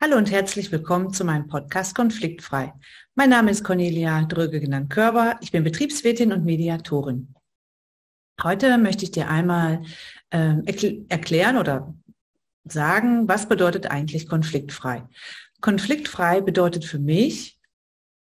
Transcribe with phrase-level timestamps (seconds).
[0.00, 2.72] Hallo und herzlich willkommen zu meinem Podcast Konfliktfrei.
[3.16, 5.36] Mein Name ist Cornelia Dröge genannt Körber.
[5.40, 7.34] Ich bin Betriebswirtin und Mediatorin.
[8.40, 9.82] Heute möchte ich dir einmal
[10.30, 10.54] äh,
[11.08, 11.92] erklären oder
[12.62, 15.02] sagen, was bedeutet eigentlich konfliktfrei.
[15.60, 17.58] Konfliktfrei bedeutet für mich,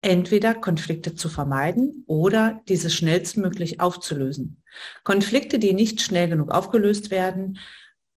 [0.02, 4.60] entweder Konflikte zu vermeiden oder diese schnellstmöglich aufzulösen.
[5.04, 7.60] Konflikte, die nicht schnell genug aufgelöst werden,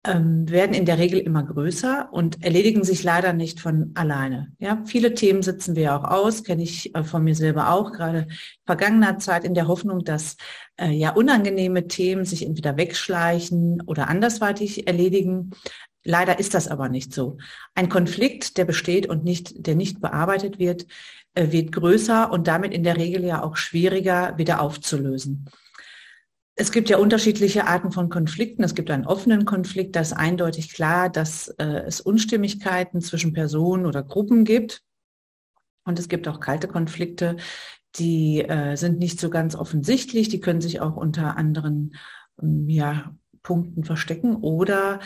[0.03, 4.51] ähm, werden in der Regel immer größer und erledigen sich leider nicht von alleine.
[4.57, 8.27] Ja, viele Themen sitzen wir auch aus, kenne ich äh, von mir selber auch, gerade
[8.65, 10.37] vergangener Zeit in der Hoffnung, dass
[10.77, 15.51] äh, ja unangenehme Themen sich entweder wegschleichen oder andersweitig erledigen.
[16.03, 17.37] Leider ist das aber nicht so.
[17.75, 20.87] Ein Konflikt, der besteht und nicht, der nicht bearbeitet wird,
[21.35, 25.47] äh, wird größer und damit in der Regel ja auch schwieriger wieder aufzulösen.
[26.61, 28.63] Es gibt ja unterschiedliche Arten von Konflikten.
[28.63, 33.87] Es gibt einen offenen Konflikt, da ist eindeutig klar, dass äh, es Unstimmigkeiten zwischen Personen
[33.87, 34.83] oder Gruppen gibt.
[35.85, 37.37] Und es gibt auch kalte Konflikte,
[37.95, 41.95] die äh, sind nicht so ganz offensichtlich, die können sich auch unter anderen
[42.39, 44.99] ähm, ja, Punkten verstecken oder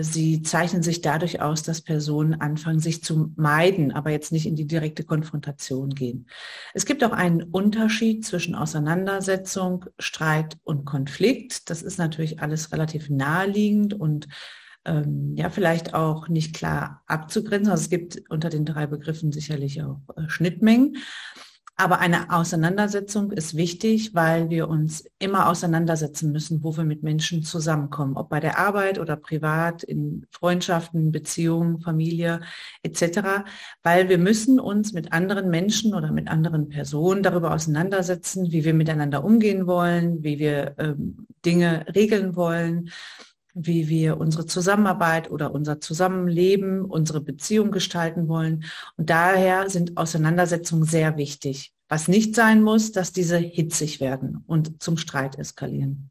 [0.00, 4.56] sie zeichnen sich dadurch aus, dass Personen anfangen, sich zu meiden, aber jetzt nicht in
[4.56, 6.26] die direkte Konfrontation gehen.
[6.72, 11.70] Es gibt auch einen Unterschied zwischen Auseinandersetzung, Streit und Konflikt.
[11.70, 14.26] Das ist natürlich alles relativ naheliegend und
[14.86, 17.70] ähm, ja, vielleicht auch nicht klar abzugrenzen.
[17.70, 20.96] Also es gibt unter den drei Begriffen sicherlich auch äh, Schnittmengen.
[21.76, 27.42] Aber eine Auseinandersetzung ist wichtig, weil wir uns immer auseinandersetzen müssen, wo wir mit Menschen
[27.42, 32.42] zusammenkommen, ob bei der Arbeit oder privat, in Freundschaften, Beziehungen, Familie
[32.84, 33.42] etc.
[33.82, 38.74] Weil wir müssen uns mit anderen Menschen oder mit anderen Personen darüber auseinandersetzen, wie wir
[38.74, 42.90] miteinander umgehen wollen, wie wir ähm, Dinge regeln wollen,
[43.54, 48.64] wie wir unsere Zusammenarbeit oder unser Zusammenleben, unsere Beziehung gestalten wollen.
[48.96, 51.72] Und daher sind Auseinandersetzungen sehr wichtig.
[51.88, 56.10] Was nicht sein muss, dass diese hitzig werden und zum Streit eskalieren.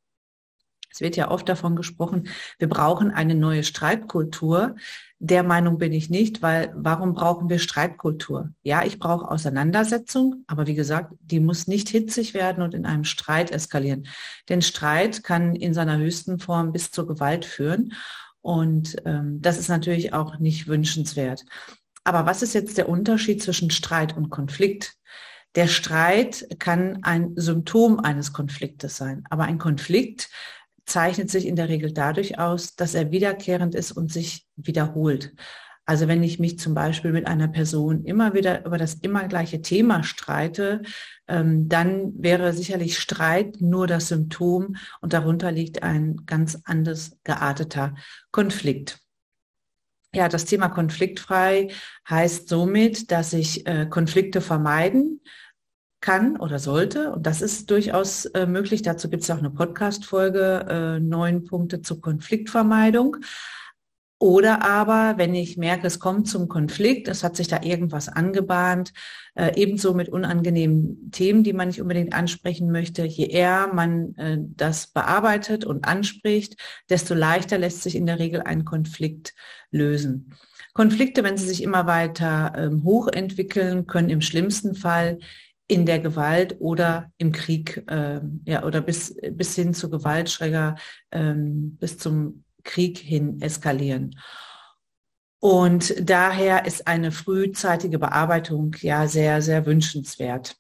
[0.94, 2.28] Es wird ja oft davon gesprochen,
[2.60, 4.76] wir brauchen eine neue Streitkultur.
[5.18, 8.52] Der Meinung bin ich nicht, weil warum brauchen wir Streitkultur?
[8.62, 13.06] Ja, ich brauche Auseinandersetzung, aber wie gesagt, die muss nicht hitzig werden und in einem
[13.06, 14.08] Streit eskalieren.
[14.50, 17.94] Denn Streit kann in seiner höchsten Form bis zur Gewalt führen.
[18.42, 21.44] Und ähm, das ist natürlich auch nicht wünschenswert.
[22.04, 24.94] Aber was ist jetzt der Unterschied zwischen Streit und Konflikt?
[25.56, 30.30] Der Streit kann ein Symptom eines Konfliktes sein, aber ein Konflikt
[30.86, 35.34] zeichnet sich in der Regel dadurch aus, dass er wiederkehrend ist und sich wiederholt.
[35.86, 39.62] Also wenn ich mich zum Beispiel mit einer Person immer wieder über das immer gleiche
[39.62, 40.82] Thema streite,
[41.28, 47.96] ähm, dann wäre sicherlich Streit nur das Symptom und darunter liegt ein ganz anders gearteter
[48.32, 49.00] Konflikt.
[50.16, 51.70] Ja, das Thema konfliktfrei
[52.08, 55.22] heißt somit, dass ich äh, Konflikte vermeiden
[56.04, 57.14] kann oder sollte.
[57.14, 58.82] Und das ist durchaus äh, möglich.
[58.82, 63.18] Dazu gibt es auch eine Podcast-Folge, äh, neun Punkte zur Konfliktvermeidung.
[64.20, 68.94] Oder aber, wenn ich merke, es kommt zum Konflikt, es hat sich da irgendwas angebahnt,
[69.36, 74.38] äh, ebenso mit unangenehmen Themen, die man nicht unbedingt ansprechen möchte, je eher man äh,
[74.40, 76.56] das bearbeitet und anspricht,
[76.90, 79.34] desto leichter lässt sich in der Regel ein Konflikt
[79.72, 80.36] lösen.
[80.74, 85.20] Konflikte, wenn sie sich immer weiter ähm, hochentwickeln, können im schlimmsten Fall
[85.68, 90.76] in der Gewalt oder im Krieg, äh, ja, oder bis, bis hin zu Gewaltschräger,
[91.12, 94.20] ähm, bis zum Krieg hin eskalieren.
[95.40, 100.56] Und daher ist eine frühzeitige Bearbeitung ja sehr, sehr wünschenswert.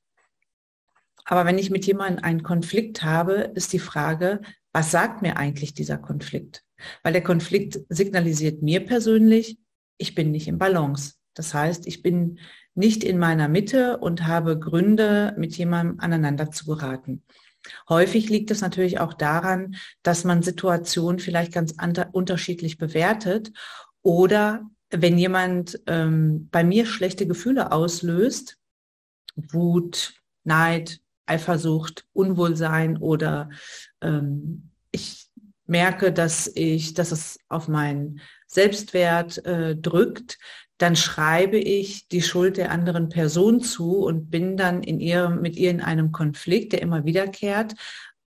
[1.25, 4.41] Aber wenn ich mit jemandem einen Konflikt habe, ist die Frage,
[4.73, 6.63] was sagt mir eigentlich dieser Konflikt?
[7.01, 9.57] Weil der Konflikt signalisiert mir persönlich,
[9.97, 11.13] ich bin nicht im Balance.
[11.33, 12.39] Das heißt, ich bin
[12.75, 17.23] nicht in meiner Mitte und habe Gründe, mit jemandem aneinander zu geraten.
[17.87, 21.75] Häufig liegt es natürlich auch daran, dass man Situationen vielleicht ganz
[22.11, 23.51] unterschiedlich bewertet
[24.01, 28.57] oder wenn jemand ähm, bei mir schlechte Gefühle auslöst,
[29.35, 30.13] Wut,
[30.43, 33.49] Neid, Eifersucht, Unwohlsein oder
[34.01, 35.29] ähm, ich
[35.65, 40.37] merke, dass ich, dass es auf meinen Selbstwert äh, drückt,
[40.83, 45.55] dann schreibe ich die Schuld der anderen Person zu und bin dann in ihr, mit
[45.55, 47.75] ihr in einem Konflikt, der immer wiederkehrt,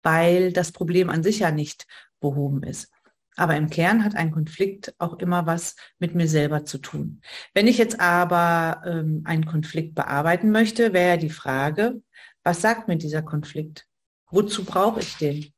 [0.04, 1.88] weil das Problem an sich ja nicht
[2.20, 2.92] behoben ist.
[3.38, 7.22] Aber im Kern hat ein Konflikt auch immer was mit mir selber zu tun.
[7.56, 12.04] Wenn ich jetzt aber ähm, einen Konflikt bearbeiten möchte, wäre die Frage,
[12.44, 13.88] was sagt mir dieser Konflikt?
[14.30, 15.52] Wozu brauche ich den?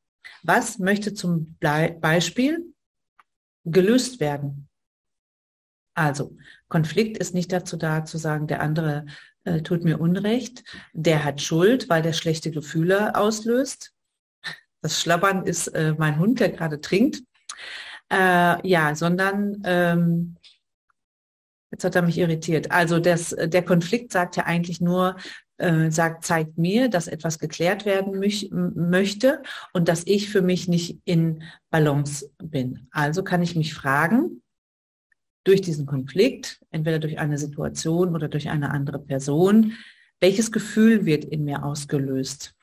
[0.43, 2.73] Was möchte zum Beispiel
[3.65, 4.69] gelöst werden?
[5.95, 6.35] Also,
[6.67, 9.05] Konflikt ist nicht dazu da, zu sagen, der andere
[9.45, 10.63] äh, tut mir Unrecht,
[10.93, 13.93] der hat Schuld, weil der schlechte Gefühle auslöst.
[14.81, 17.23] Das Schlabbern ist äh, mein Hund, der gerade trinkt.
[18.11, 20.35] Äh, ja, sondern ähm,
[21.71, 22.71] jetzt hat er mich irritiert.
[22.71, 25.15] Also das, der Konflikt sagt ja eigentlich nur,
[25.57, 29.41] äh, sagt, zeigt mir, dass etwas geklärt werden mich, möchte
[29.73, 32.87] und dass ich für mich nicht in Balance bin.
[32.91, 34.41] Also kann ich mich fragen,
[35.45, 39.73] durch diesen Konflikt, entweder durch eine Situation oder durch eine andere Person,
[40.19, 42.55] welches Gefühl wird in mir ausgelöst?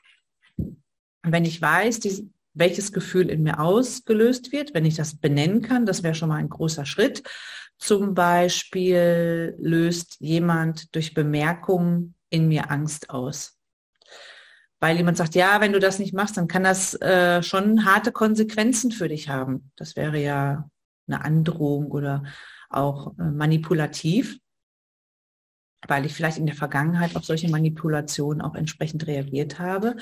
[0.57, 0.77] Und
[1.23, 5.87] wenn ich weiß, die, welches Gefühl in mir ausgelöst wird, wenn ich das benennen kann,
[5.87, 7.23] das wäre schon mal ein großer Schritt.
[7.79, 13.59] Zum Beispiel löst jemand durch Bemerkungen in mir Angst aus.
[14.81, 18.11] Weil jemand sagt, ja, wenn du das nicht machst, dann kann das äh, schon harte
[18.11, 19.71] Konsequenzen für dich haben.
[19.77, 20.69] Das wäre ja
[21.07, 22.25] eine Androhung oder
[22.75, 24.39] auch äh, manipulativ,
[25.89, 29.97] weil ich vielleicht in der Vergangenheit auf solche Manipulationen auch entsprechend reagiert habe.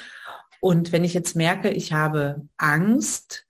[0.60, 3.46] Und wenn ich jetzt merke, ich habe Angst,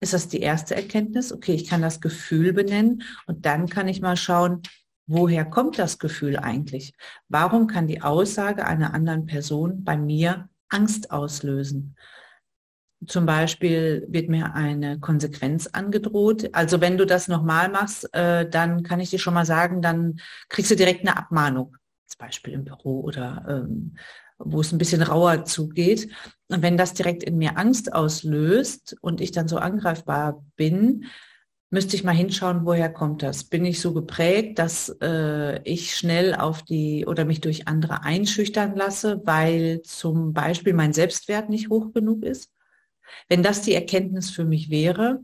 [0.00, 1.32] ist das die erste Erkenntnis.
[1.32, 4.62] Okay, ich kann das Gefühl benennen und dann kann ich mal schauen,
[5.06, 6.94] woher kommt das Gefühl eigentlich?
[7.28, 11.96] Warum kann die Aussage einer anderen Person bei mir Angst auslösen?
[13.06, 16.50] Zum Beispiel wird mir eine Konsequenz angedroht.
[16.52, 20.20] Also wenn du das nochmal machst, äh, dann kann ich dir schon mal sagen, dann
[20.48, 21.76] kriegst du direkt eine Abmahnung.
[22.06, 23.96] Zum Beispiel im Büro oder ähm,
[24.38, 26.10] wo es ein bisschen rauer zugeht.
[26.48, 31.04] Und wenn das direkt in mir Angst auslöst und ich dann so angreifbar bin,
[31.70, 33.44] müsste ich mal hinschauen, woher kommt das?
[33.44, 38.74] Bin ich so geprägt, dass äh, ich schnell auf die oder mich durch andere einschüchtern
[38.74, 42.50] lasse, weil zum Beispiel mein Selbstwert nicht hoch genug ist?
[43.28, 45.20] Wenn das die Erkenntnis für mich wäre,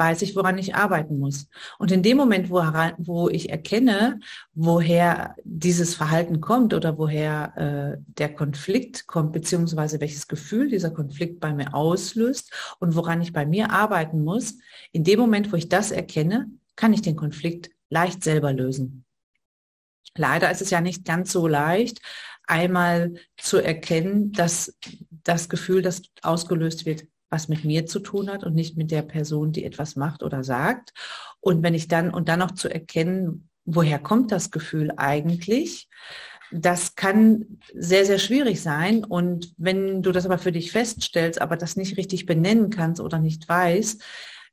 [0.00, 1.46] weiß ich, woran ich arbeiten muss.
[1.78, 2.56] Und in dem Moment, wo,
[2.96, 4.18] wo ich erkenne,
[4.54, 7.52] woher dieses Verhalten kommt oder woher
[7.98, 13.34] äh, der Konflikt kommt, beziehungsweise welches Gefühl dieser Konflikt bei mir auslöst und woran ich
[13.34, 14.54] bei mir arbeiten muss,
[14.90, 19.04] in dem Moment, wo ich das erkenne, kann ich den Konflikt leicht selber lösen.
[20.16, 22.00] Leider ist es ja nicht ganz so leicht,
[22.46, 24.78] einmal zu erkennen, dass
[25.10, 29.02] das Gefühl, das ausgelöst wird, was mit mir zu tun hat und nicht mit der
[29.02, 30.92] Person, die etwas macht oder sagt.
[31.40, 35.88] Und wenn ich dann, und dann noch zu erkennen, woher kommt das Gefühl eigentlich?
[36.52, 39.04] Das kann sehr, sehr schwierig sein.
[39.04, 43.20] Und wenn du das aber für dich feststellst, aber das nicht richtig benennen kannst oder
[43.20, 44.02] nicht weißt,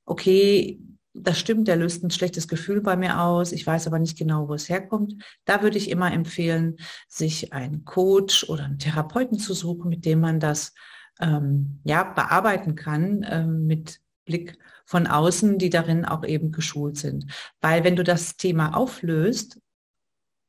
[0.05, 0.79] okay,
[1.19, 4.47] das stimmt, der löst ein schlechtes Gefühl bei mir aus, ich weiß aber nicht genau,
[4.47, 5.15] wo es herkommt.
[5.45, 6.77] Da würde ich immer empfehlen,
[7.07, 10.73] sich einen Coach oder einen Therapeuten zu suchen, mit dem man das
[11.19, 17.31] ähm, ja, bearbeiten kann ähm, mit Blick von außen, die darin auch eben geschult sind.
[17.61, 19.59] Weil wenn du das Thema auflöst,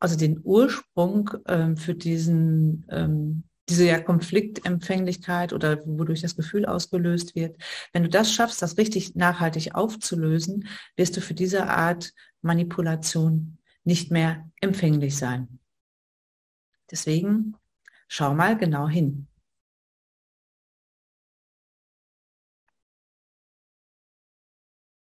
[0.00, 7.34] also den Ursprung ähm, für diesen, ähm, diese ja Konfliktempfänglichkeit oder wodurch das Gefühl ausgelöst
[7.34, 7.60] wird,
[7.92, 12.12] wenn du das schaffst, das richtig nachhaltig aufzulösen, wirst du für diese Art
[12.42, 15.58] Manipulation nicht mehr empfänglich sein.
[16.90, 17.56] Deswegen
[18.06, 19.26] schau mal genau hin.